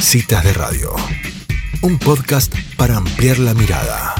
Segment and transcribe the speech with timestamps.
[0.00, 0.90] Citas de Radio,
[1.82, 4.14] un podcast para ampliar la mirada.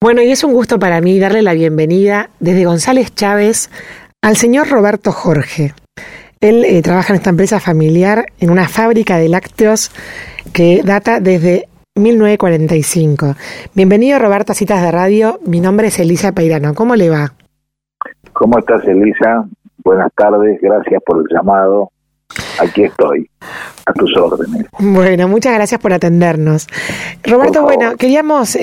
[0.00, 3.70] Bueno, y es un gusto para mí darle la bienvenida desde González Chávez
[4.22, 5.72] al señor Roberto Jorge.
[6.40, 9.90] Él eh, trabaja en esta empresa familiar en una fábrica de lácteos
[10.52, 13.34] que data desde 1945.
[13.74, 15.40] Bienvenido Roberto a Citas de Radio.
[15.46, 16.74] Mi nombre es Elisa Peirano.
[16.74, 17.32] ¿Cómo le va?
[18.32, 19.46] ¿Cómo estás, Elisa?
[19.84, 21.91] Buenas tardes, gracias por el llamado.
[22.58, 23.28] Aquí estoy,
[23.86, 24.66] a tus órdenes.
[24.78, 26.66] Bueno, muchas gracias por atendernos.
[27.22, 28.60] Roberto, bueno, queríamos eh,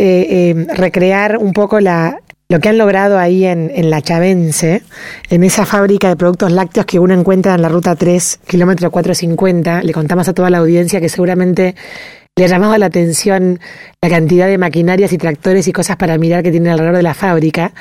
[0.49, 4.83] eh, recrear un poco la, lo que han logrado ahí en, en, La Chavense,
[5.29, 9.83] en esa fábrica de productos lácteos que uno encuentra en la ruta 3, kilómetro 450.
[9.83, 11.75] Le contamos a toda la audiencia que seguramente
[12.39, 13.59] le ha llamado la atención
[14.01, 17.13] la cantidad de maquinarias y tractores y cosas para mirar que tiene alrededor de la
[17.13, 17.73] fábrica.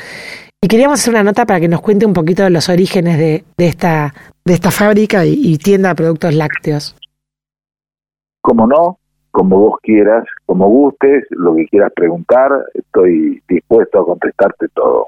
[0.61, 3.45] Y queríamos hacer una nota para que nos cuente un poquito de los orígenes de,
[3.57, 4.13] de esta,
[4.45, 6.97] de esta fábrica y, y, tienda de productos lácteos.
[8.41, 8.99] Como no,
[9.31, 15.07] como vos quieras, como gustes, lo que quieras preguntar, estoy dispuesto a contestarte todo.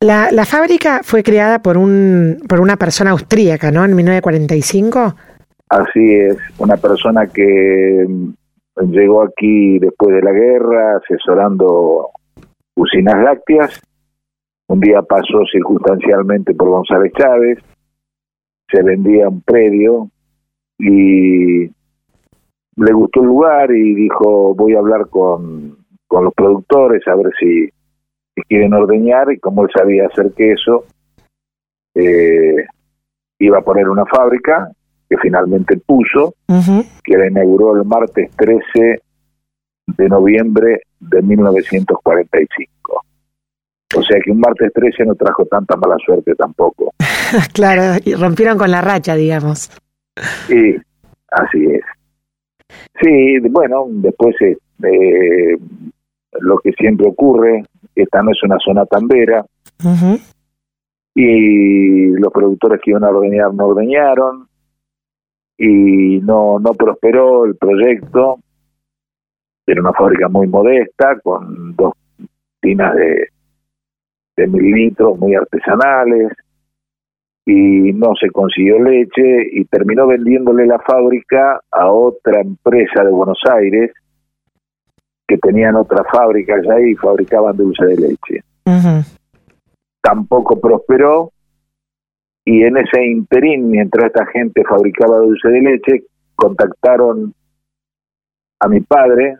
[0.00, 3.84] La, la fábrica fue creada por, un, por una persona austríaca, ¿no?
[3.84, 5.14] En 1945.
[5.68, 8.06] Así es, una persona que
[8.90, 12.08] llegó aquí después de la guerra asesorando
[12.74, 13.82] usinas lácteas
[14.68, 17.58] un día pasó circunstancialmente por González Chávez,
[18.70, 20.10] se vendía un predio
[20.78, 27.16] y le gustó el lugar y dijo voy a hablar con, con los productores a
[27.16, 30.84] ver si, si quieren ordeñar y como él sabía hacer queso,
[31.94, 32.66] eh,
[33.38, 34.70] iba a poner una fábrica
[35.08, 36.86] que finalmente puso, uh -huh.
[37.02, 39.00] que la inauguró el martes 13
[39.86, 43.04] de noviembre de 1945.
[43.96, 46.92] O sea que un martes 13 no trajo tanta mala suerte tampoco.
[47.54, 49.70] claro, y rompieron con la racha, digamos.
[50.46, 50.76] Sí,
[51.30, 51.82] así es.
[53.00, 55.56] Sí, bueno, después eh,
[56.40, 59.44] lo que siempre ocurre, esta no es una zona tambera,
[59.84, 60.20] uh -huh.
[61.14, 64.48] y los productores que iban a ordeñar no ordeñaron,
[65.56, 68.38] y no, no prosperó el proyecto,
[69.66, 71.94] era una fábrica muy modesta, con dos
[72.60, 73.28] tinas de
[74.38, 76.32] de mililitros muy artesanales
[77.44, 83.40] y no se consiguió leche y terminó vendiéndole la fábrica a otra empresa de Buenos
[83.50, 83.92] Aires
[85.26, 88.44] que tenían otras fábricas ahí y fabricaban dulce de leche.
[88.64, 89.18] Uh -huh.
[90.00, 91.32] Tampoco prosperó
[92.44, 96.04] y en ese interín, mientras esta gente fabricaba dulce de leche,
[96.36, 97.34] contactaron
[98.60, 99.36] a mi padre,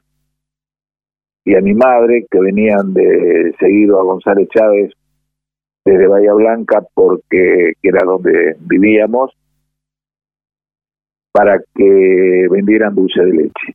[1.48, 4.92] y a mi madre, que venían de seguido a González Chávez
[5.82, 9.32] desde Bahía Blanca, porque que era donde vivíamos,
[11.32, 13.75] para que vendieran dulce de leche.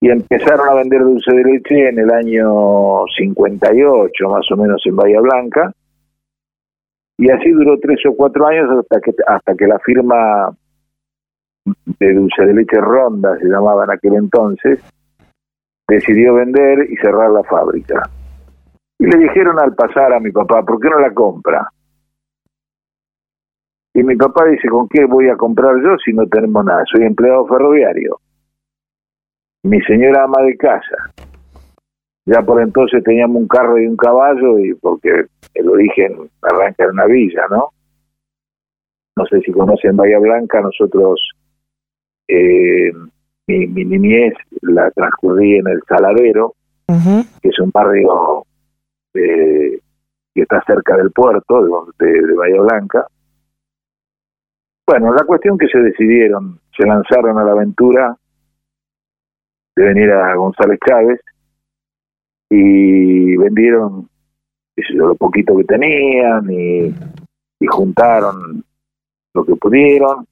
[0.00, 4.96] Y empezaron a vender dulce de leche en el año 58, más o menos en
[4.96, 5.74] Bahía Blanca,
[7.18, 10.56] y así duró tres o cuatro años hasta que, hasta que la firma
[12.00, 14.80] de dulce de leche Ronda, se llamaba en aquel entonces,
[15.88, 18.02] decidió vender y cerrar la fábrica.
[18.98, 21.68] Y le dijeron al pasar a mi papá, ¿por qué no la compra?
[23.94, 26.84] Y mi papá dice, ¿con qué voy a comprar yo si no tenemos nada?
[26.92, 28.18] Soy empleado ferroviario.
[29.62, 31.12] Mi señora ama de casa.
[32.26, 36.90] Ya por entonces teníamos un carro y un caballo, y porque el origen arranca en
[36.90, 37.70] una villa, ¿no?
[39.16, 41.30] No sé si conocen Bahía Blanca, nosotros
[42.28, 42.92] eh,
[43.46, 46.54] mi, mi niñez la transcurrí en el Saladero,
[46.88, 47.40] uh -huh.
[47.40, 48.44] que es un barrio
[49.14, 49.80] de,
[50.34, 53.06] que está cerca del puerto de, de, de, Bahía Blanca.
[54.86, 58.16] Bueno, la cuestión que se decidieron, se lanzaron a la aventura
[59.74, 61.20] de venir a González Chávez
[62.50, 64.08] y vendieron
[64.90, 66.94] lo poquito que tenían y,
[67.60, 68.64] y juntaron
[69.34, 70.26] lo que pudieron,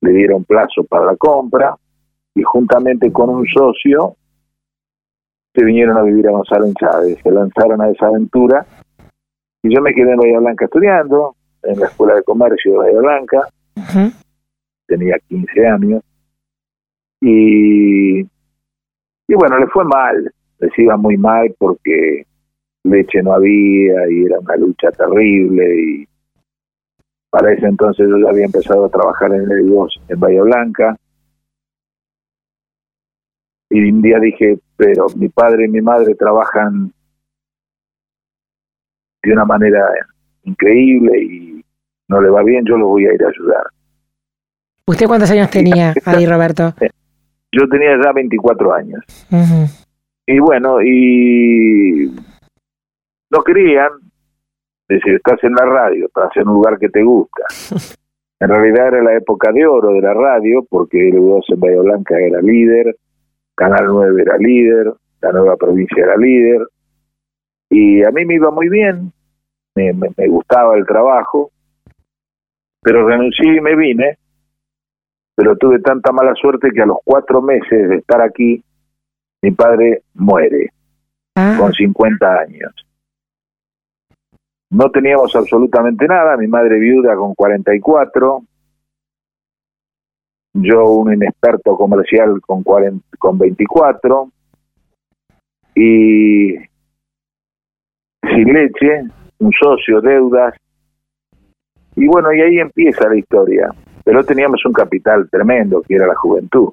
[0.00, 1.76] le dieron plazo para la compra
[2.34, 4.16] y juntamente con un socio
[5.54, 8.64] se vinieron a vivir a Gonzalo Chávez, se lanzaron a esa aventura
[9.62, 13.00] y yo me quedé en Bahía Blanca estudiando en la Escuela de Comercio de Bahía
[13.00, 14.12] Blanca, uh -huh.
[14.86, 16.02] tenía 15 años.
[17.20, 22.24] Y, y bueno, le fue mal, les iba muy mal porque
[22.84, 26.08] leche no había y era una lucha terrible y
[27.30, 30.96] para ese entonces yo ya había empezado a trabajar en el negocio en Bahía Blanca
[33.70, 36.92] y un día dije, pero mi padre y mi madre trabajan
[39.22, 39.86] de una manera
[40.44, 41.64] increíble y
[42.08, 43.66] no le va bien, yo los voy a ir a ayudar.
[44.86, 46.74] ¿Usted cuántos años tenía ahí, Roberto?
[47.50, 49.04] yo tenía ya 24 años.
[50.26, 52.14] Y bueno, y
[53.30, 53.90] no querían,
[54.88, 57.42] decir, estás en la radio, estás en un lugar que te gusta.
[58.40, 61.80] En realidad era la época de oro de la radio, porque el 2 en Bahía
[61.80, 62.96] Blanca era líder,
[63.58, 66.60] Canal 9 era líder, la nueva provincia era líder,
[67.68, 69.12] y a mí me iba muy bien,
[69.74, 71.50] me, me gustaba el trabajo,
[72.80, 74.16] pero renuncié y me vine,
[75.34, 78.62] pero tuve tanta mala suerte que a los cuatro meses de estar aquí,
[79.42, 80.70] mi padre muere,
[81.34, 81.56] ah.
[81.58, 82.72] con 50 años.
[84.70, 88.42] No teníamos absolutamente nada, mi madre viuda con 44,
[90.54, 94.30] yo un inexperto comercial con, 40, con 24,
[95.74, 96.54] y
[98.22, 99.04] sin leche,
[99.38, 100.54] un socio, deudas,
[101.98, 103.70] y bueno, y ahí empieza la historia.
[104.04, 106.72] Pero teníamos un capital tremendo, que era la juventud.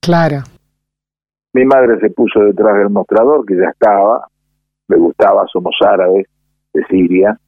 [0.00, 0.42] Claro.
[1.52, 4.26] Mi madre se puso detrás del mostrador, que ya estaba,
[4.88, 6.26] le gustaba, somos árabes
[6.72, 7.38] de Siria,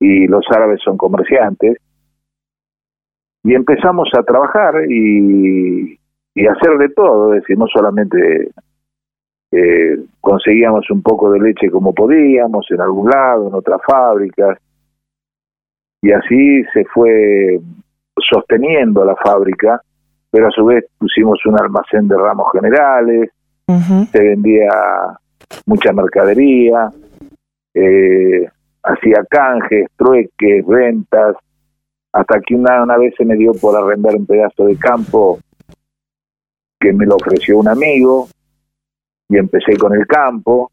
[0.00, 1.78] y los árabes son comerciantes,
[3.42, 5.98] y empezamos a trabajar y,
[6.34, 8.50] y hacer de todo, es decir, no solamente
[9.52, 14.58] eh, conseguíamos un poco de leche como podíamos, en algún lado, en otras fábricas,
[16.02, 17.58] y así se fue
[18.16, 19.80] sosteniendo la fábrica,
[20.30, 23.30] pero a su vez pusimos un almacén de ramos generales,
[24.10, 24.68] se vendía
[25.66, 26.90] mucha mercadería,
[27.72, 28.48] eh,
[28.82, 31.36] hacía canjes, trueques, ventas,
[32.12, 35.38] hasta que una, una vez se me dio por arrendar un pedazo de campo
[36.78, 38.28] que me lo ofreció un amigo
[39.28, 40.70] y empecé con el campo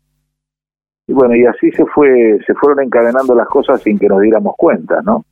[1.07, 4.55] y bueno y así se fue se fueron encadenando las cosas sin que nos diéramos
[4.57, 5.25] cuenta no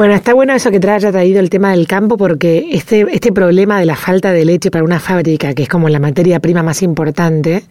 [0.00, 3.32] bueno, está bueno eso que te haya traído el tema del campo porque este, este
[3.32, 6.62] problema de la falta de leche para una fábrica, que es como la materia prima
[6.62, 7.64] más importante,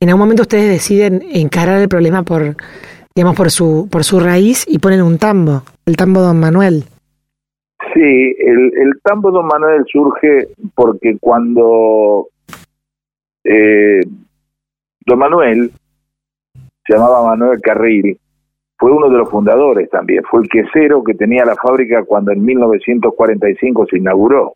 [0.00, 2.56] en algún momento ustedes deciden encarar el problema por,
[3.14, 6.84] digamos, por su, por su raíz y ponen un tambo, el tambo Don Manuel.
[7.94, 12.26] Sí, el, el tambo Don Manuel surge porque cuando
[13.44, 14.00] eh,
[15.06, 15.70] Don Manuel
[16.84, 18.18] se llamaba Manuel Carril,
[18.78, 22.44] fue uno de los fundadores también, fue el quesero que tenía la fábrica cuando en
[22.44, 24.54] 1945 se inauguró.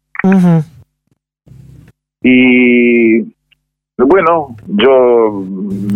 [2.22, 3.20] Y
[3.96, 5.42] bueno, yo,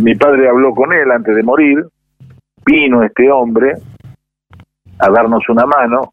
[0.02, 1.84] mi padre habló con él antes de morir,
[2.64, 3.74] vino este hombre
[4.98, 6.12] a darnos una mano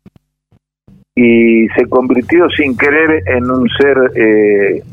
[1.15, 4.83] y se convirtió sin querer en un ser eh,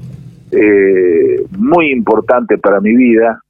[0.51, 3.41] eh, muy importante para mi vida,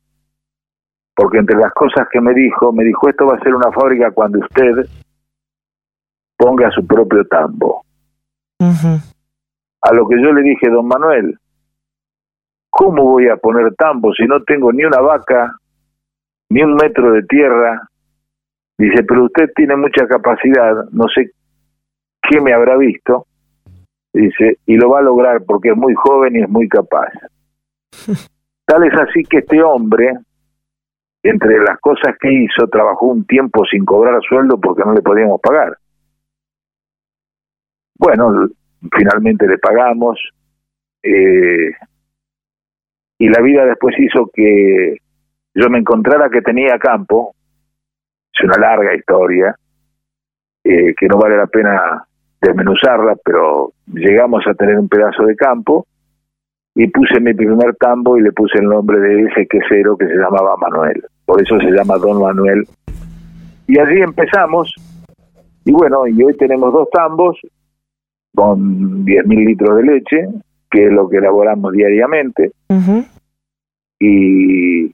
[1.14, 4.10] porque entre las cosas que me dijo, me dijo, esto va a ser una fábrica
[4.10, 4.86] cuando usted
[6.36, 7.82] ponga su propio tambo.
[9.80, 11.38] A lo que yo le dije, don Manuel,
[12.70, 15.56] ¿cómo voy a poner tambo si no tengo ni una vaca,
[16.50, 17.87] ni un metro de tierra?
[18.78, 21.32] Dice, pero usted tiene mucha capacidad, no sé
[22.22, 23.26] qué me habrá visto.
[24.12, 27.12] Dice, y lo va a lograr porque es muy joven y es muy capaz.
[28.64, 30.12] Tal es así que este hombre,
[31.22, 35.40] entre las cosas que hizo, trabajó un tiempo sin cobrar sueldo porque no le podíamos
[35.40, 35.76] pagar.
[37.98, 38.48] Bueno,
[38.92, 40.20] finalmente le pagamos
[41.02, 41.72] eh,
[43.18, 44.98] y la vida después hizo que
[45.54, 47.34] yo me encontrara que tenía campo,
[48.32, 49.54] es una larga historia,
[50.64, 52.04] eh, que no vale la pena
[52.40, 55.86] desmenuzarla, pero llegamos a tener un pedazo de campo
[56.74, 60.14] y puse mi primer tambo y le puse el nombre de ese quesero que se
[60.14, 62.66] llamaba Manuel por eso se llama Don Manuel.
[63.66, 64.72] Y allí empezamos,
[65.66, 67.38] y bueno, y hoy tenemos dos tambos
[68.34, 70.28] con 10.000 litros de leche,
[70.70, 72.52] que es lo que elaboramos diariamente.
[74.00, 74.86] y,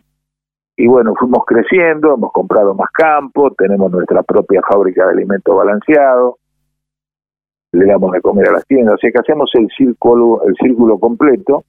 [0.76, 6.36] y bueno, fuimos creciendo, hemos comprado más campo, tenemos nuestra propia fábrica de alimentos balanceados,
[7.72, 10.98] le damos de comer a las tiendas, o sea que hacemos el círculo, el círculo
[10.98, 11.64] completo.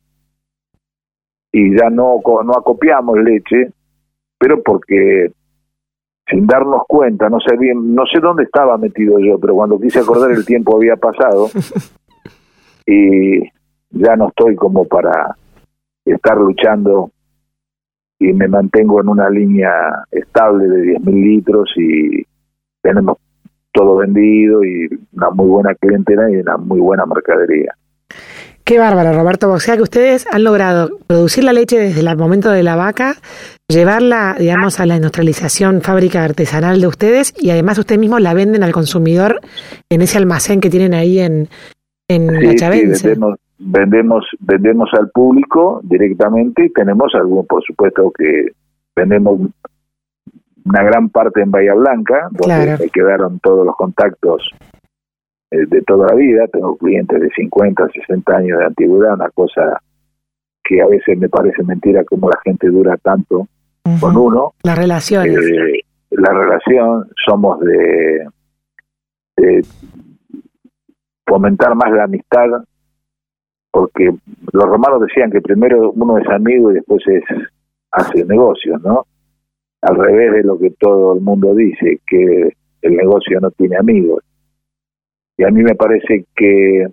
[1.52, 3.72] Y ya no, no acopiamos leche,
[4.38, 5.32] pero porque
[6.28, 10.00] sin darnos cuenta, no sé bien, no sé dónde estaba metido yo, pero cuando quise
[10.00, 11.48] acordar el tiempo había pasado.
[12.88, 13.40] Y
[13.90, 15.36] ya no estoy como para
[16.06, 17.10] estar luchando
[18.20, 19.72] y me mantengo en una línea
[20.12, 22.26] estable de 10.000 litros y
[22.82, 23.18] tenemos
[23.74, 27.76] todo vendido y una muy buena clientela y una muy buena mercadería.
[28.64, 29.52] Qué bárbaro, Roberto.
[29.52, 33.16] O sea que ustedes han logrado producir la leche desde el momento de la vaca,
[33.68, 38.64] llevarla, digamos, a la industrialización fábrica artesanal de ustedes y además ustedes mismos la venden
[38.64, 39.40] al consumidor
[39.90, 41.48] en ese almacén que tienen ahí en,
[42.08, 42.96] en la Chavense.
[42.96, 48.52] Sí, vendemos vendemos al público directamente y tenemos algún, por supuesto que
[48.96, 49.40] vendemos
[50.66, 54.50] una gran parte en Bahía Blanca, donde me quedaron todos los contactos
[55.52, 56.48] eh, de toda la vida.
[56.48, 59.80] Tengo clientes de 50, 60 años de antigüedad, una cosa
[60.64, 63.48] que a veces me parece mentira como la gente dura tanto
[64.00, 64.54] con uno.
[64.64, 65.38] Las relaciones.
[65.38, 68.28] Eh, la relación, somos de,
[71.28, 72.48] fomentar más la amistad,
[73.76, 74.10] porque
[74.54, 77.24] los romanos decían que primero uno es amigo y después es
[77.92, 79.06] hace negocios, ¿no?
[79.82, 84.24] Al revés de lo que todo el mundo dice, que el negocio no tiene amigos.
[85.36, 86.88] Y a mí me parece que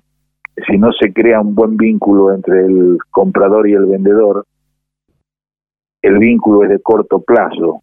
[0.66, 4.44] si no se crea un buen vínculo entre el comprador y el vendedor,
[6.02, 7.80] el vínculo es de corto plazo.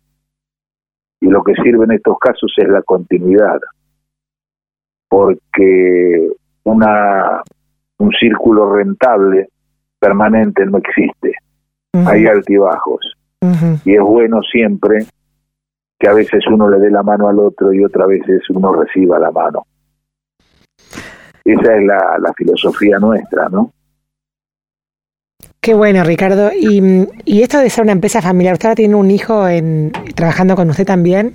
[1.22, 3.62] Y lo que sirve en estos casos es la continuidad.
[5.08, 6.32] Porque
[6.66, 7.44] una
[8.00, 9.50] un círculo rentable
[10.00, 11.36] permanente no existe.
[11.94, 13.14] Hay altibajos.
[13.86, 15.06] Y es bueno siempre
[15.98, 19.20] que a veces uno le dé la mano al otro y otra veces uno reciba
[19.20, 19.66] la mano.
[21.44, 23.72] Esa es la, la filosofía nuestra, ¿no?
[25.62, 26.52] Qué bueno, Ricardo.
[26.54, 30.70] ¿Y, ¿Y, esto de ser una empresa familiar, usted tiene un hijo en, trabajando con
[30.70, 31.34] usted también?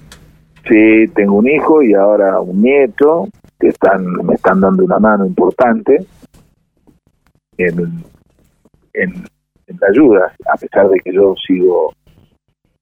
[0.66, 3.28] Sí, tengo un hijo y ahora un nieto
[3.60, 6.06] que están me están dando una mano importante
[7.58, 8.04] en,
[8.94, 9.24] en,
[9.80, 11.92] la ayuda, a pesar de que yo sigo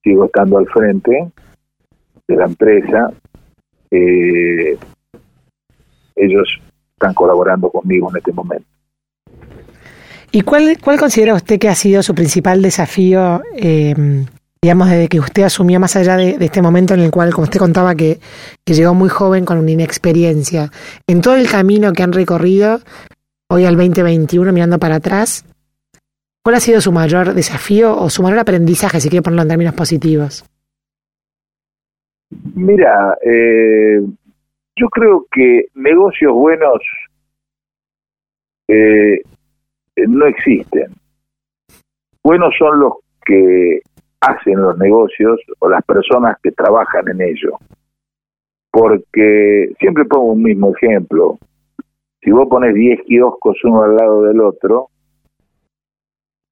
[0.03, 1.31] sigo estando al frente
[2.29, 3.13] de la empresa.
[3.91, 4.77] Eh,
[6.17, 6.49] ellos
[6.95, 8.67] están colaborando conmigo en este momento.
[10.31, 13.95] ¿Y cuál, cuál considera usted que ha sido su principal desafío, eh,
[14.63, 17.59] digamos, desde que usted asumió más allá de, este momento en el cual, como usted
[17.59, 18.19] contaba, que,
[18.65, 20.71] llegó muy joven con una inexperiencia,
[21.07, 22.81] en todo el camino que han recorrido,
[23.53, 25.45] hoy al 2021, mirando para atrás,
[26.43, 29.75] ¿cuál ha sido su mayor desafío o su mayor aprendizaje, si quiere ponerlo en términos
[29.75, 30.45] positivos?
[32.55, 34.01] Mira, eh,
[34.77, 36.81] yo creo que negocios buenos
[38.69, 39.21] eh,
[40.09, 40.87] no existen.
[42.25, 42.95] Buenos son los
[43.27, 43.81] que
[44.21, 47.59] hacen los negocios o las personas que trabajan en ello.
[48.71, 51.39] Porque siempre pongo un mismo ejemplo.
[52.23, 54.89] Si vos pones 10 kioscos uno al lado del otro,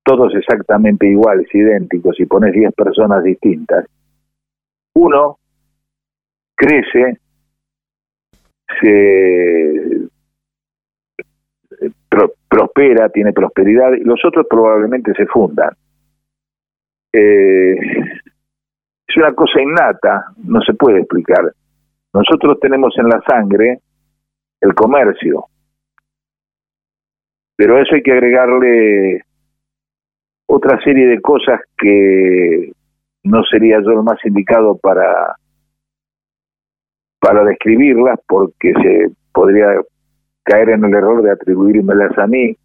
[0.03, 3.87] todos exactamente iguales, idénticos, y pones 10 personas distintas,
[4.95, 5.39] uno
[6.57, 7.21] crece
[8.81, 10.09] se
[12.49, 15.71] prospera, tiene prosperidad, y los otros probablemente se fundan.
[17.13, 17.77] Eh,
[19.07, 21.53] es una cosa innata, no se puede explicar.
[22.13, 23.81] Nosotros tenemos en la sangre
[24.61, 25.47] el comercio,
[27.61, 29.23] pero a eso hay que agregarle
[30.47, 32.73] otra serie de cosas que
[33.25, 35.37] no sería yo el más indicado para
[37.19, 39.67] para describirlas porque se podría
[40.43, 42.57] caer en el error de atribuírmelas a mí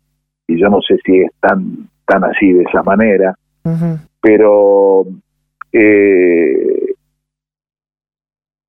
[0.47, 3.35] y yo no sé si es tan tan así de esa manera.
[4.21, 5.03] Pero
[5.73, 6.93] eh,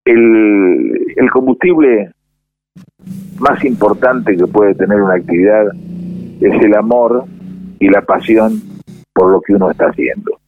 [0.04, 2.10] el, el combustible
[3.38, 5.66] más importante que puede tener una actividad
[6.40, 7.24] es el amor
[7.78, 8.60] y la pasión
[9.12, 10.38] por lo que uno está haciendo.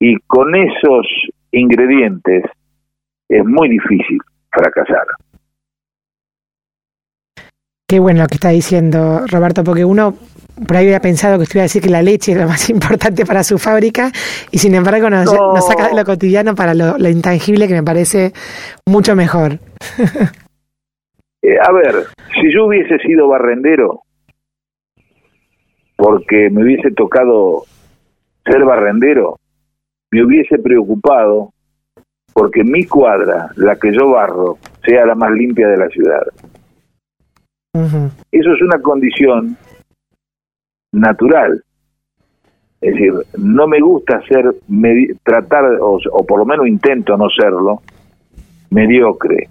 [0.00, 1.06] Y con esos
[1.52, 2.44] ingredientes
[3.28, 4.18] es muy difícil
[4.50, 5.06] fracasar.
[7.86, 10.14] Qué bueno lo que está diciendo Roberto, porque uno
[10.66, 12.68] por ahí hubiera pensado que usted iba a decir que la leche es lo más
[12.70, 14.10] importante para su fábrica
[14.50, 15.30] y sin embargo nos,
[15.66, 18.32] saca de lo cotidiano para lo, intangible que me parece
[18.86, 19.58] mucho mejor.
[21.46, 24.03] Eh, a ver, si yo hubiese sido barrendero,
[25.96, 27.64] porque me hubiese tocado
[28.44, 29.38] ser barrendero,
[30.10, 31.52] me hubiese preocupado
[32.32, 36.22] porque mi cuadra, la que yo barro, sea la más limpia de la ciudad.
[38.30, 39.56] Eso es una condición
[40.92, 41.62] natural.
[42.80, 44.54] Es decir, no me gusta ser,
[45.22, 47.82] tratar, o, por lo menos intento no serlo,
[48.70, 49.48] mediocre,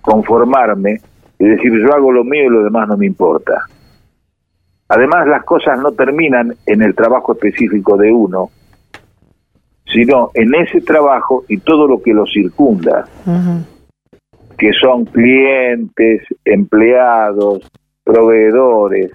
[0.00, 1.00] conformarme
[1.38, 3.66] y decir yo hago lo mío y lo demás no me importa.
[4.88, 8.50] Además, las cosas no terminan en el trabajo específico de uno,
[9.84, 13.08] sino en ese trabajo y todo lo que lo circunda,
[14.58, 17.68] que son clientes, empleados,
[18.04, 19.12] proveedores,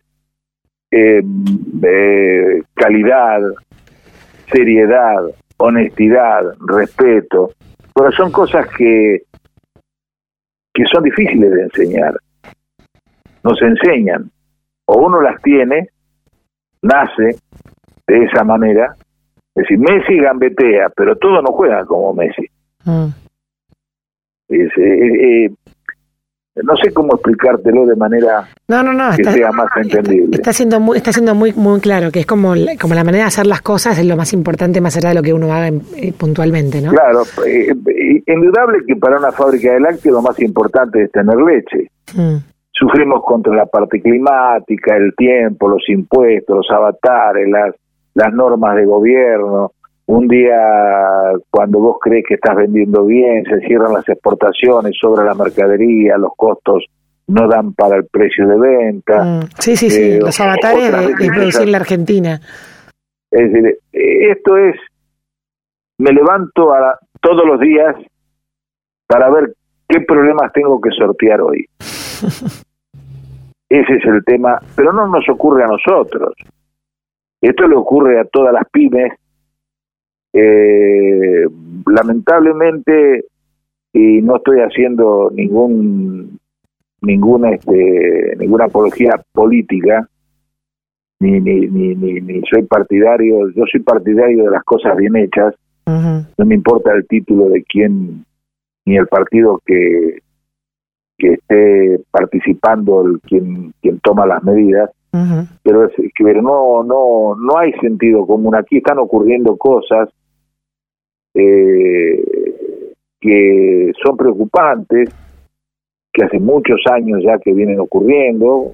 [0.92, 1.22] eh,
[1.84, 3.40] eh, calidad,
[4.51, 5.24] seriedad,
[5.58, 7.51] honestidad, respeto,
[7.96, 9.22] pero son cosas que,
[10.74, 12.13] que son difíciles de enseñar.
[13.44, 14.30] Nos enseñan,
[14.86, 15.90] o uno las tiene,
[16.82, 17.38] nace
[18.08, 18.96] de esa manera,
[19.56, 22.46] es decir, Messi gambetea, pero todos no juegan como Messi.
[22.86, 23.08] Mm.
[24.50, 25.52] Eh, eh,
[26.56, 30.36] no sé cómo explicártelo de manera no, no, no, que sea más entendible.
[30.36, 33.28] Está, siendo muy, está siendo muy, muy claro que es como, como la manera de
[33.28, 36.14] hacer las cosas es lo más importante más allá de lo que uno haga eh,
[36.18, 36.92] puntualmente, ¿no?
[36.92, 37.74] Claro, eh,
[38.28, 41.90] indudable que para una fábrica de lácteos lo más importante es tener leche.
[42.16, 42.38] Mm.
[42.72, 47.75] Sufrimos contra la parte climática, el tiempo, los impuestos, los avatares, las,
[48.13, 49.72] las normas de gobierno,
[50.08, 50.58] un día
[51.50, 56.32] cuando vos crees que estás vendiendo bien, se cierran las exportaciones, sobra la mercadería, los
[56.36, 56.86] costos
[57.28, 59.24] no dan para el precio de venta.
[59.24, 62.42] Mm, sí, sí, sí, eh, los avatares de, producir la Argentina.
[63.32, 64.75] Es decir, esto es,
[65.98, 67.96] me levanto a, todos los días
[69.08, 69.54] para ver
[69.88, 71.66] qué problemas tengo que sortear hoy.
[73.70, 76.34] Ese es el tema, pero no nos ocurre a nosotros.
[77.42, 79.13] Esto le ocurre a todas las pymes.
[80.34, 81.46] Eh,
[81.86, 83.25] lamentablemente,
[83.94, 86.40] y no estoy haciendo ningún
[87.01, 90.08] ninguna este, ninguna apología política
[91.20, 95.56] ni ni, ni, ni, soy partidario yo soy partidario de las cosas bien hechas.
[95.86, 98.25] No me importa el título de quién
[98.86, 100.20] ni el partido que
[101.22, 104.90] que esté participando el quien quien toma las medidas
[105.63, 110.10] pero es que no no no hay sentido común aquí están ocurriendo cosas
[111.34, 112.24] eh,
[113.22, 115.10] que son preocupantes,
[116.12, 118.74] que hace muchos años ya que vienen ocurriendo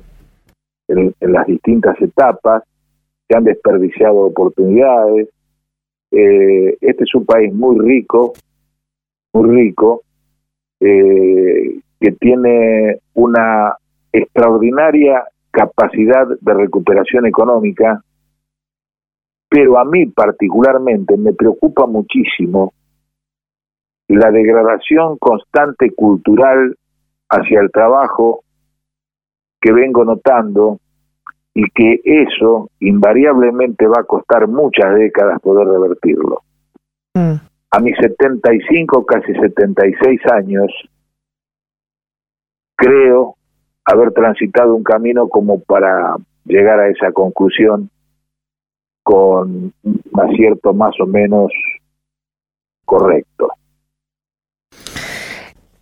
[0.87, 2.63] en, las distintas etapas,
[3.27, 5.29] se han desperdiciado oportunidades.
[6.11, 8.33] Eh, este es un país muy rico,
[9.33, 10.03] muy rico,
[10.79, 13.75] eh, que tiene una
[14.11, 18.01] extraordinaria capacidad de recuperación económica
[19.49, 22.73] pero a mí particularmente me preocupa muchísimo
[24.07, 26.75] la degradación constante cultural
[27.29, 28.43] hacia el trabajo
[29.59, 30.79] que vengo notando
[31.53, 36.41] y que eso invariablemente va a costar muchas décadas poder revertirlo.
[37.15, 37.33] Mm.
[37.71, 40.71] A mis 75, casi 76 años,
[42.77, 43.35] creo
[43.83, 47.89] haber transitado un camino como para llegar a esa conclusión
[49.03, 51.51] con un acierto más o menos
[52.85, 53.49] correcto.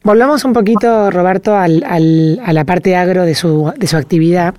[0.04, 4.54] Volvamos un poquito, Roberto, al, al, a la parte agro de su, de su actividad.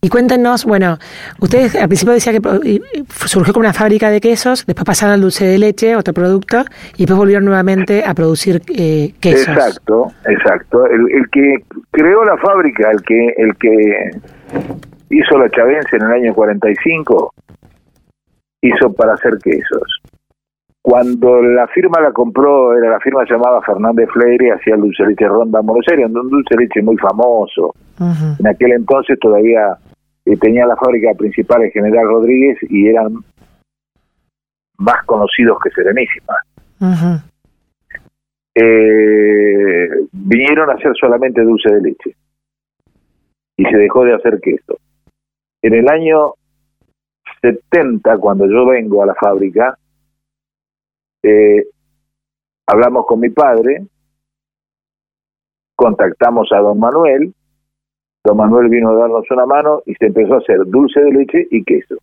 [0.00, 0.98] Y cuéntenos, bueno,
[1.40, 2.80] ustedes al principio decía que
[3.26, 6.64] surgió como una fábrica de quesos, después pasaron al dulce de leche, otro producto,
[6.96, 9.48] y después volvieron nuevamente a producir eh, quesos.
[9.48, 10.86] Exacto, exacto.
[10.86, 11.56] El, el, que
[11.90, 14.10] creó la fábrica, el que, el que
[15.10, 17.34] hizo la Chavense en el año 45,
[18.62, 20.02] hizo para hacer quesos.
[20.84, 25.26] Cuando la firma la compró, era la firma llamada Fernández Freire, hacía el dulce leche
[25.26, 27.74] Ronda Buenos Aires, un dulce leche muy famoso.
[28.38, 29.78] En aquel entonces todavía
[30.26, 33.14] eh, tenía la fábrica principal de General Rodríguez y eran
[34.76, 36.36] más conocidos que Serenísima.
[38.54, 42.14] Eh, vinieron a hacer solamente dulce de leche
[43.56, 44.76] y se dejó de hacer queso.
[45.62, 46.34] En el año
[47.40, 49.78] 70, cuando yo vengo a la fábrica,
[51.24, 51.66] eh,
[52.66, 53.86] hablamos con mi padre,
[55.74, 57.34] contactamos a don Manuel,
[58.22, 61.48] don Manuel vino a darnos una mano y se empezó a hacer dulce de leche
[61.50, 61.96] y queso.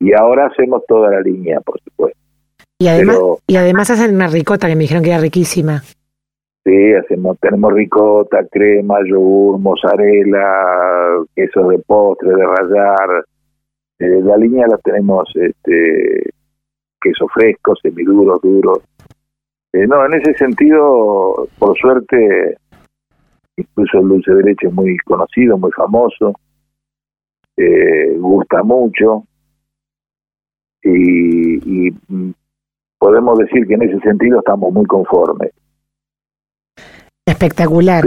[0.00, 2.18] Y ahora hacemos toda la línea, por supuesto.
[2.78, 5.82] Y además, y además hacen una ricota que me dijeron que era riquísima.
[6.64, 13.24] Sí, hacemos, tenemos ricota, crema, yogur, mozzarella, queso de postre, de rallar.
[13.98, 16.30] Eh, la línea la tenemos este,
[17.00, 18.78] queso fresco, semiduros, duros.
[19.72, 22.56] Eh, no, en ese sentido, por suerte,
[23.56, 26.32] incluso el dulce de leche es muy conocido, muy famoso,
[27.56, 29.24] eh, gusta mucho
[30.82, 31.94] y, y
[32.98, 35.52] podemos decir que en ese sentido estamos muy conformes.
[37.26, 38.04] Espectacular.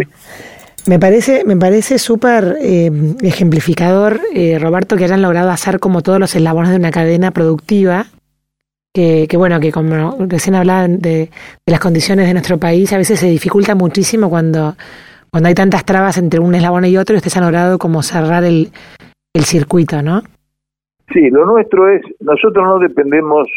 [0.88, 2.90] Me parece, me parece súper eh,
[3.22, 8.08] ejemplificador, eh, Roberto, que hayan logrado hacer como todos los eslabones de una cadena productiva,
[8.94, 11.30] que, que bueno, que como recién hablaban de,
[11.66, 14.76] las condiciones de nuestro país, a veces se dificulta muchísimo cuando,
[15.30, 18.44] cuando hay tantas trabas entre un eslabón y otro, y ustedes han logrado como cerrar
[18.44, 18.70] el,
[19.34, 20.22] el circuito, ¿no?
[21.14, 23.48] Sí, lo nuestro es, nosotros no dependemos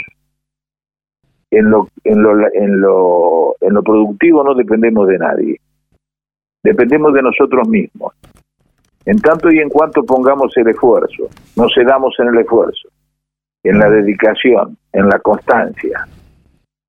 [1.51, 5.61] en lo, en lo, en lo, en lo productivo no dependemos de nadie,
[6.63, 8.15] dependemos de nosotros mismos.
[9.07, 12.89] En tanto y en cuanto pongamos el esfuerzo, nos cedamos en el esfuerzo,
[13.65, 16.07] en la dedicación, en la constancia,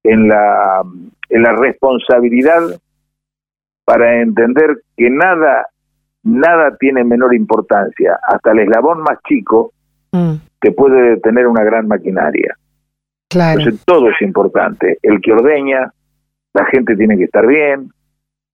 [0.04, 0.84] en la,
[1.30, 2.62] en la responsabilidad
[3.86, 5.68] para entender que nada,
[6.24, 9.72] nada tiene menor importancia, hasta el eslabón más chico
[10.12, 10.34] mm.
[10.60, 12.56] que puede detener una gran maquinaria.
[13.32, 14.98] Entonces todo es importante.
[15.02, 15.92] El que ordeña,
[16.54, 17.90] la gente tiene que estar bien,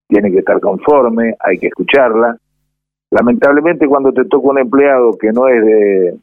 [0.07, 2.37] tiene que estar conforme, hay que escucharla.
[3.11, 6.17] Lamentablemente cuando te toca un empleado que no es de,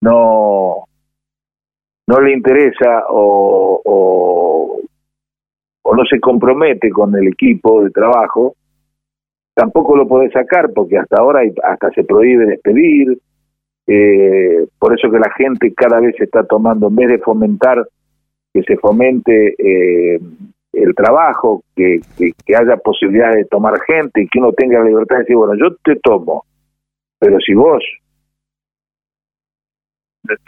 [0.00, 0.84] no,
[2.06, 4.80] no le interesa o, o,
[5.94, 8.54] no se compromete con el equipo de trabajo,
[9.54, 13.18] tampoco lo podés sacar porque hasta ahora hasta se prohíbe despedir,
[13.86, 17.86] eh, por eso que la gente cada vez está tomando, en vez de fomentar
[18.52, 20.20] que se fomente eh,
[20.72, 25.16] el trabajo, que, que, haya posibilidad de tomar gente y que uno tenga la libertad
[25.16, 26.44] de decir, bueno, yo te tomo,
[27.18, 27.82] pero si vos...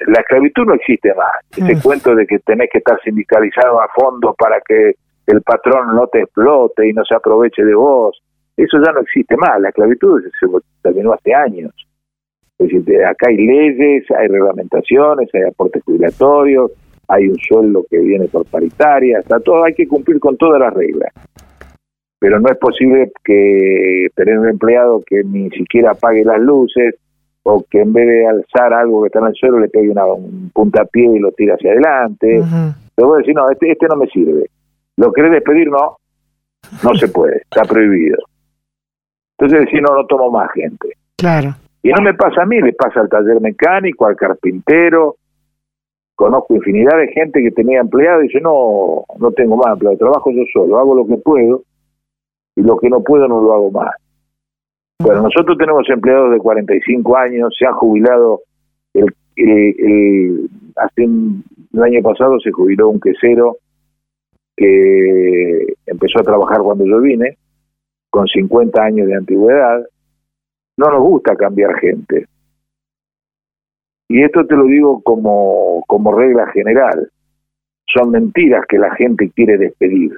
[0.07, 1.33] La esclavitud no existe más.
[1.57, 1.81] Ese mm.
[1.83, 4.95] cuento de que tenés que estar sindicalizado a fondo para que
[5.27, 8.19] el patrón no te explote y no se aproveche de vos,
[8.57, 9.61] eso ya no existe más.
[9.61, 10.47] La esclavitud se
[10.83, 11.73] terminó hace años.
[12.59, 16.73] Es decir, acá hay leyes, hay reglamentaciones, hay aportes jubilatorios,
[17.07, 20.75] hay un sueldo que viene por paritaria, está todo, hay que cumplir con todas las
[20.75, 21.13] reglas.
[22.19, 26.97] Pero no es posible que tener un empleado que ni siquiera apague las luces
[27.51, 30.05] o que en vez de alzar algo que está en el suelo le pegue una,
[30.05, 32.41] un puntapié y lo tire hacia adelante.
[32.41, 32.75] Uh
[33.07, 34.51] voy a decir, no, este, este no me sirve.
[34.97, 35.69] ¿Lo querés despedir?
[35.69, 35.99] No,
[36.83, 38.19] no se puede, está prohibido.
[39.39, 40.89] Entonces decir, no, no tomo más gente.
[41.17, 41.55] Claro.
[41.83, 45.17] Y no me pasa a mí, le pasa al taller mecánico, al carpintero.
[46.17, 50.33] Conozco infinidad de gente que tenía empleado y dice, no, no tengo más empleado, trabajo
[50.33, 51.63] yo solo, hago lo que puedo
[52.57, 53.95] y lo que no puedo no lo hago más.
[55.01, 58.41] Bueno, nosotros tenemos empleados de 45 años, se han jubilado,
[58.95, 63.59] el, el, hace un, el año pasado se jubiló un quesero
[64.57, 67.39] que empezó a trabajar cuando yo vine,
[68.11, 69.87] con 50 años de antigüedad,
[70.77, 72.27] no nos gusta cambiar gente.
[74.09, 77.09] Y esto te lo digo como, como regla general.
[77.87, 80.17] Son mentiras que la gente quiere despedir.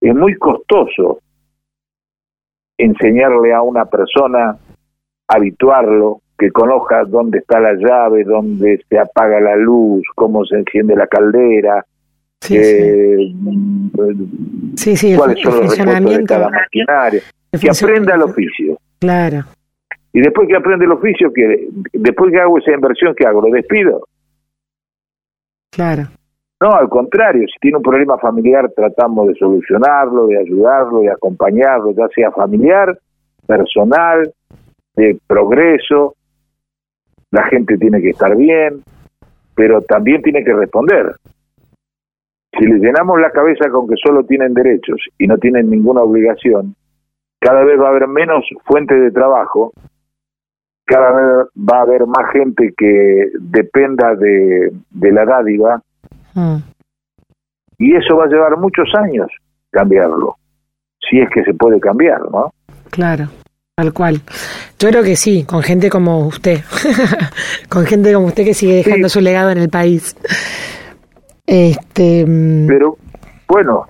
[0.00, 1.20] Es muy costoso
[2.78, 4.56] enseñarle a una persona,
[5.28, 10.94] habituarlo, que conozca dónde está la llave, dónde se apaga la luz, cómo se enciende
[10.94, 11.84] la caldera,
[12.40, 13.32] sí, eh,
[14.74, 15.16] sí.
[15.16, 17.22] cuáles son los de cada maquinaria,
[17.58, 18.78] que aprenda el oficio.
[18.98, 19.44] Claro.
[20.12, 23.42] Y después que aprende el oficio, que después que hago esa inversión, ¿qué hago?
[23.42, 24.06] ¿Lo despido?
[25.70, 26.08] Claro.
[26.60, 31.92] No, al contrario, si tiene un problema familiar, tratamos de solucionarlo, de ayudarlo, de acompañarlo,
[31.92, 32.98] ya sea familiar,
[33.46, 34.32] personal,
[34.94, 36.14] de progreso.
[37.30, 38.82] La gente tiene que estar bien,
[39.54, 41.16] pero también tiene que responder.
[42.58, 46.74] Si le llenamos la cabeza con que solo tienen derechos y no tienen ninguna obligación,
[47.38, 49.72] cada vez va a haber menos fuentes de trabajo,
[50.86, 55.82] cada vez va a haber más gente que dependa de, la dádiva,
[56.36, 56.56] mm.
[57.78, 59.28] y eso va a llevar muchos años
[59.70, 60.36] cambiarlo,
[61.00, 62.50] si es que se puede cambiar, ¿no?
[62.90, 63.28] Claro.
[63.78, 64.22] Tal cual.
[64.78, 66.60] Yo creo que sí, con gente como usted,
[67.68, 70.16] con gente como usted que sigue dejando su legado en el país.
[71.46, 72.96] Este, mm, Pero
[73.46, 73.86] bueno,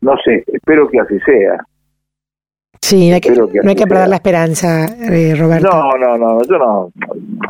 [0.00, 1.62] no sé, espero que así sea.
[2.86, 5.68] Sí, hay que, no hay que perder la esperanza, eh, Roberto.
[5.68, 6.92] No, no, no, yo no,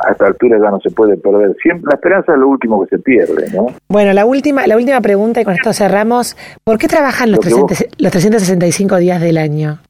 [0.08, 1.54] a esta altura ya no se puede perder.
[1.60, 3.66] Siempre, la esperanza es lo último que se pierde, ¿no?
[3.86, 6.38] Bueno, la última, la última pregunta y con esto cerramos.
[6.64, 9.80] ¿Por qué trabajan los, los 365 días del año?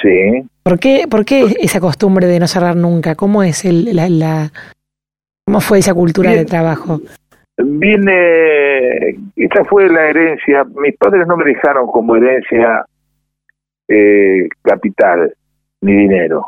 [0.00, 0.48] Sí.
[0.62, 3.16] ¿Por qué, ¿Por qué esa costumbre de no cerrar nunca?
[3.16, 4.52] ¿Cómo es el, la,
[5.46, 7.00] cómo fue esa cultura de trabajo?
[7.58, 12.84] Viene, esta fue la herencia, mis padres no me dejaron como herencia
[13.92, 15.34] eh, capital
[15.80, 16.46] ni dinero,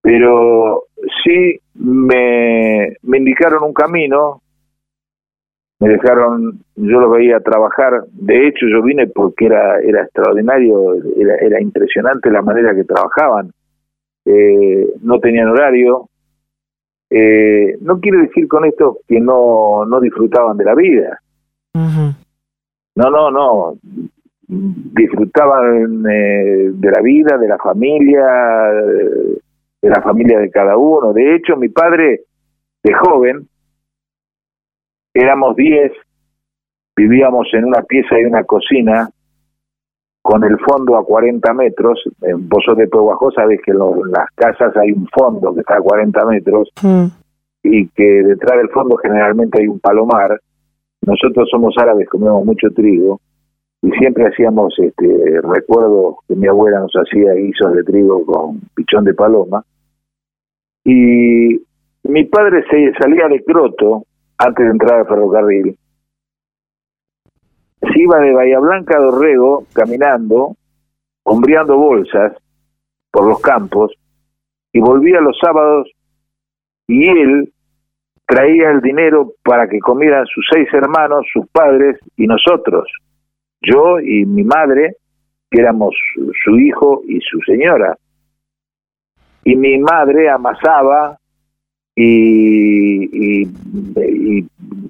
[0.00, 0.84] pero
[1.24, 4.40] sí me, me indicaron un camino,
[5.80, 11.36] me dejaron, yo lo veía trabajar, de hecho yo vine porque era, era extraordinario, era,
[11.36, 13.50] era impresionante la manera que trabajaban,
[14.26, 16.08] eh, no tenían horario,
[17.10, 21.20] eh, no quiere decir con esto que no, no disfrutaban de la vida.
[22.94, 23.78] No, no, no.
[24.52, 28.26] Disfrutaban eh, de la vida, de la familia,
[29.80, 31.12] de la familia de cada uno.
[31.12, 32.22] De hecho, mi padre,
[32.82, 33.48] de joven,
[35.14, 35.92] éramos diez,
[36.96, 39.08] vivíamos en una pieza y una cocina,
[40.20, 42.02] con el fondo a 40 metros.
[42.22, 45.80] En Pozo de Pehuajó sabes que en las casas hay un fondo que está a
[45.80, 47.06] 40 metros mm.
[47.62, 50.40] y que detrás del fondo generalmente hay un palomar.
[51.06, 53.20] Nosotros somos árabes, comemos mucho trigo
[53.82, 59.04] y siempre hacíamos, este, recuerdo que mi abuela nos hacía guisos de trigo con pichón
[59.04, 59.64] de paloma.
[60.84, 61.60] Y
[62.04, 64.04] mi padre se salía de Croto
[64.36, 65.78] antes de entrar al ferrocarril.
[67.80, 70.56] Se iba de Bahía Blanca a Dorrego caminando,
[71.24, 72.34] hombreando bolsas
[73.10, 73.92] por los campos
[74.72, 75.90] y volvía los sábados
[76.86, 77.52] y él
[78.26, 82.86] traía el dinero para que comieran sus seis hermanos, sus padres y nosotros
[83.62, 84.96] yo y mi madre,
[85.50, 85.94] que éramos
[86.44, 87.96] su hijo y su señora.
[89.44, 91.18] Y mi madre amasaba
[91.96, 93.44] y,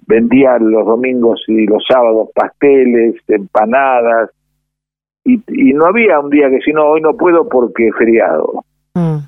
[0.07, 4.31] vendía los domingos y los sábados pasteles, empanadas,
[5.25, 8.65] y, no había un día que si no, hoy no puedo porque es feriado.
[8.95, 9.19] Mm.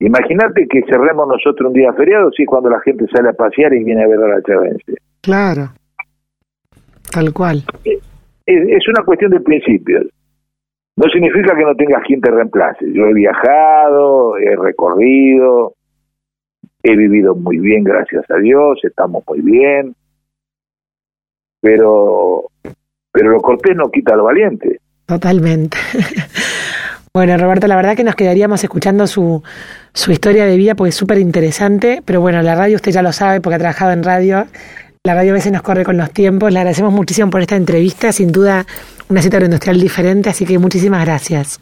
[0.00, 3.84] Imagínate que cerremos nosotros un día feriado, sí, cuando la gente sale a pasear y
[3.84, 4.94] viene a ver a la chavense.
[5.20, 5.68] Claro,
[7.12, 7.64] tal cual.
[8.46, 10.06] Es, una cuestión de principios.
[10.96, 12.92] No significa que no tengas quien te reemplace.
[12.92, 15.74] Yo he viajado, he recorrido,
[16.82, 19.94] he vivido muy bien, gracias a Dios, estamos muy bien,
[21.60, 22.44] pero,
[23.12, 24.80] pero lo cortés no quita lo valiente.
[25.06, 25.78] Totalmente.
[27.12, 29.42] Bueno, Roberto, la verdad que nos quedaríamos escuchando su,
[29.92, 33.10] su historia de vida porque es súper interesante, pero bueno, la radio usted ya lo
[33.12, 34.46] sabe porque ha trabajado en radio,
[35.04, 36.52] la radio a veces nos corre con los tiempos.
[36.52, 38.12] Le agradecemos muchísimo por esta entrevista.
[38.12, 38.66] Sin duda,
[39.08, 41.58] una cita agroindustrial diferente, así que muchísimas gracias.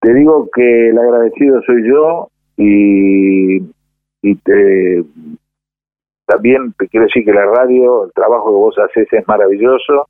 [0.00, 2.28] Te digo que el agradecido soy yo
[2.58, 3.60] y,
[4.44, 5.02] te,
[6.26, 10.06] también te quiero decir que la radio, el trabajo que vos haces es maravilloso,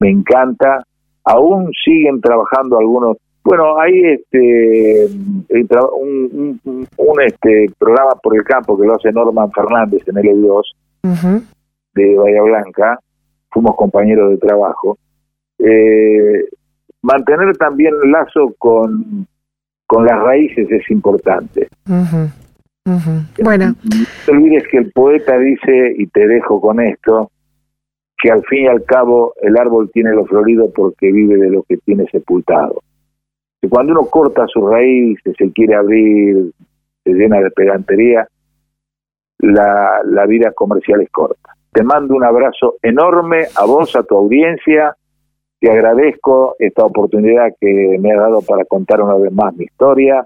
[0.00, 0.84] me encanta.
[1.24, 5.06] Aún siguen trabajando algunos bueno, hay este
[6.02, 6.60] un,
[7.24, 12.42] este programa por el campo que lo hace Norman Fernández en el 2 de Bahía
[12.42, 12.98] Blanca,
[13.50, 14.98] fuimos compañeros de trabajo.
[15.58, 16.44] Eh,
[17.02, 19.26] mantener también el lazo con,
[19.86, 21.68] con las raíces es importante.
[23.42, 23.66] Bueno.
[23.66, 23.74] No
[24.24, 27.30] te olvides que el poeta dice, y te dejo con esto,
[28.18, 31.62] que al fin y al cabo el árbol tiene lo florido porque vive de lo
[31.64, 32.82] que tiene sepultado.
[33.62, 36.52] Y cuando uno corta sus raíces, se quiere abrir,
[37.04, 38.28] se llena de pedantería,
[39.38, 41.56] la, la vida comercial es corta.
[41.72, 44.96] Te mando un abrazo enorme a vos, a tu audiencia.
[45.60, 50.24] Te agradezco esta oportunidad que me ha dado para contar una vez más mi historia,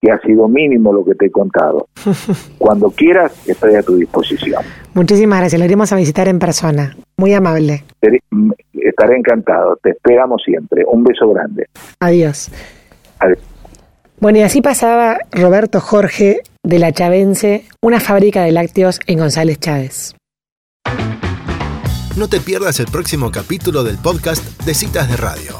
[0.00, 1.88] que ha sido mínimo lo que te he contado.
[2.58, 4.62] Cuando quieras, estoy a tu disposición.
[4.94, 5.58] Muchísimas gracias.
[5.58, 6.94] Lo iremos a visitar en persona.
[7.16, 7.84] Muy amable.
[8.74, 9.76] Estaré encantado.
[9.82, 10.84] Te esperamos siempre.
[10.86, 11.66] Un beso grande.
[12.00, 12.50] Adiós.
[13.20, 13.38] Adiós.
[14.20, 19.58] Bueno, y así pasaba Roberto Jorge de la Chavense, una fábrica de lácteos en González
[19.58, 20.14] Chávez.
[22.16, 25.56] No te pierdas el próximo capítulo del podcast de Citas de Radio.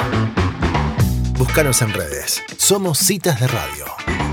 [1.38, 2.42] Búscanos en redes.
[2.56, 4.27] Somos Citas de Radio.